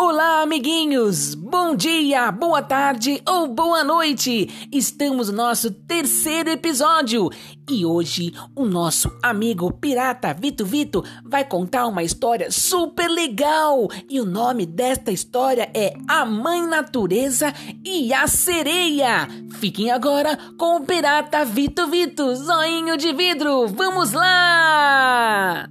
[0.00, 1.34] Olá, amiguinhos!
[1.34, 4.68] Bom dia, boa tarde ou boa noite!
[4.70, 7.28] Estamos no nosso terceiro episódio
[7.68, 14.20] e hoje o nosso amigo pirata Vito Vito vai contar uma história super legal e
[14.20, 17.52] o nome desta história é A Mãe Natureza
[17.84, 19.26] e a Sereia.
[19.58, 23.66] Fiquem agora com o pirata Vito Vito, zoinho de vidro.
[23.66, 25.68] Vamos lá!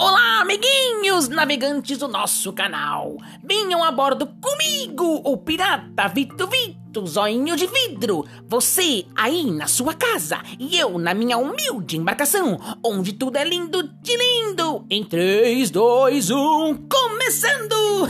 [0.00, 3.16] Olá, amiguinhos navegantes do nosso canal!
[3.42, 8.24] Venham a bordo comigo, o pirata Vito Vito, zoinho de vidro!
[8.46, 13.82] Você aí na sua casa e eu na minha humilde embarcação, onde tudo é lindo
[13.82, 14.86] de lindo!
[14.88, 18.08] Em 3, 2, 1, começando!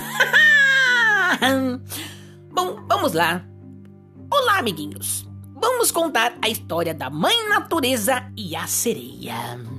[2.52, 3.42] Bom, vamos lá!
[4.30, 5.26] Olá, amiguinhos!
[5.54, 9.77] Vamos contar a história da Mãe Natureza e a Sereia.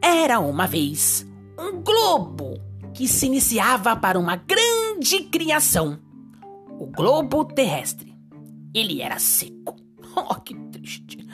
[0.00, 1.26] Era uma vez
[1.58, 2.60] um globo
[2.94, 5.98] que se iniciava para uma grande criação.
[6.78, 8.14] O globo terrestre.
[8.74, 9.76] Ele era seco.
[10.16, 11.24] Oh, que triste.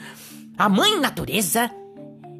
[0.55, 1.71] A mãe natureza,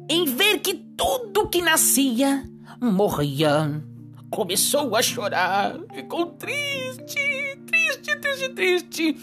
[0.08, 2.48] em ver que tudo que nascia
[2.80, 3.82] morria,
[4.30, 5.76] começou a chorar.
[5.92, 9.16] Ficou triste, triste, triste, triste.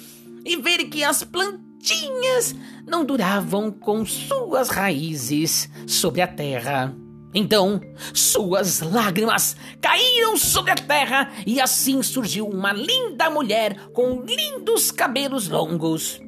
[0.44, 2.54] E ver que as plantinhas
[2.86, 6.94] não duravam com suas raízes sobre a terra.
[7.34, 7.82] Então,
[8.14, 15.50] suas lágrimas caíram sobre a terra e assim surgiu uma linda mulher com lindos cabelos
[15.50, 16.22] longos.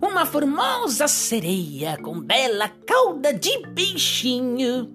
[0.00, 4.94] Uma formosa sereia com bela cauda de peixinho.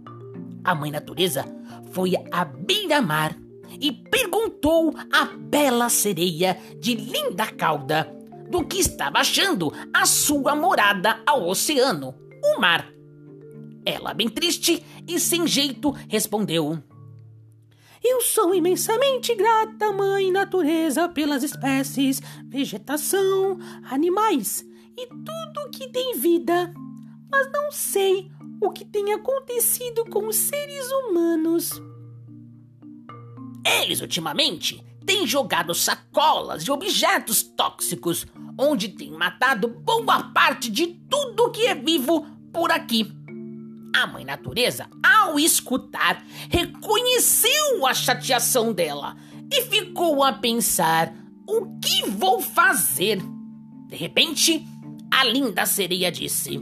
[0.63, 1.43] A mãe natureza
[1.91, 3.35] foi à beira-mar
[3.79, 8.15] e perguntou à bela sereia de linda cauda
[8.47, 13.00] do que estava achando a sua morada ao oceano, o mar.
[13.85, 16.77] Ela, bem triste e sem jeito, respondeu:
[18.03, 23.57] Eu sou imensamente grata, Mãe Natureza, pelas espécies, vegetação,
[23.89, 24.65] animais
[24.97, 26.73] e tudo que tem vida.
[27.31, 28.29] Mas não sei
[28.61, 31.81] o que tem acontecido com os seres humanos.
[33.65, 38.25] Eles, ultimamente, têm jogado sacolas de objetos tóxicos,
[38.57, 43.20] onde têm matado boa parte de tudo que é vivo por aqui.
[43.93, 49.15] A mãe natureza, ao escutar, reconheceu a chateação dela
[49.51, 51.13] e ficou a pensar:
[51.47, 53.21] o que vou fazer?
[53.87, 54.65] De repente,
[55.11, 56.57] a linda sereia disse: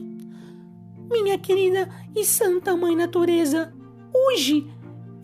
[1.12, 3.72] Minha querida e santa mãe natureza,
[4.13, 4.68] hoje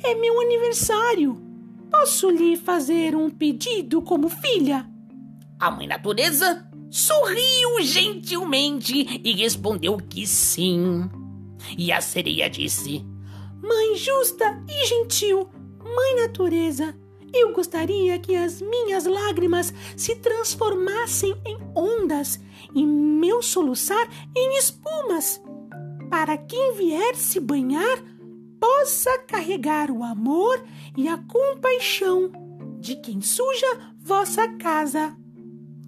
[0.03, 1.41] é meu aniversário.
[1.89, 4.87] Posso lhe fazer um pedido como filha?
[5.59, 11.09] A mãe natureza sorriu gentilmente e respondeu que sim.
[11.77, 13.05] E a sereia disse:
[13.61, 15.49] Mãe justa e gentil,
[15.83, 16.95] Mãe natureza,
[17.33, 22.39] eu gostaria que as minhas lágrimas se transformassem em ondas
[22.73, 25.41] e meu soluçar em espumas,
[26.09, 27.97] para quem vier se banhar
[28.59, 30.63] possa carregar o amor
[30.97, 32.31] e a compaixão
[32.79, 35.15] de quem suja vossa casa.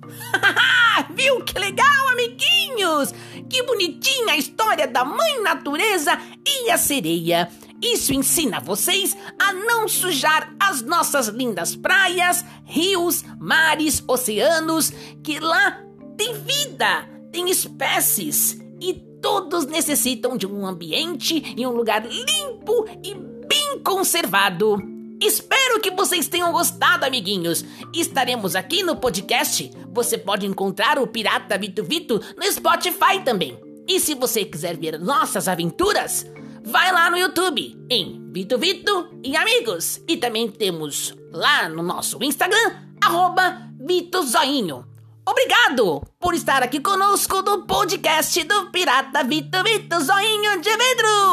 [1.14, 3.14] Viu que legal, amiguinhos?
[3.50, 7.50] Que bonitinha a história da mãe natureza e a sereia.
[7.82, 14.92] Isso ensina vocês a não sujar as nossas lindas praias, rios, mares, oceanos,
[15.24, 15.80] que lá
[16.18, 23.14] tem vida, tem espécies e todos necessitam de um ambiente e um lugar limpo e
[23.48, 24.97] bem conservado.
[25.20, 27.66] Espero que vocês tenham gostado, amiguinhos.
[27.94, 29.72] Estaremos aqui no podcast.
[29.92, 33.60] Você pode encontrar o Pirata Vito Vito no Spotify também.
[33.88, 36.26] E se você quiser ver nossas aventuras,
[36.64, 40.02] vai lá no YouTube em Vito Vito e Amigos.
[40.08, 44.86] E também temos lá no nosso Instagram, arroba Vito Zoinho.
[45.28, 51.27] Obrigado por estar aqui conosco no podcast do Pirata Vito Vito Zoinho de Vidro.